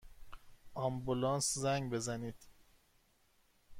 آمبولانس 0.73 1.53
زنگ 1.57 1.89
بزنید! 1.91 2.47